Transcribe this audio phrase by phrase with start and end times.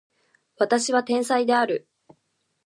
[0.57, 1.87] 私は天才である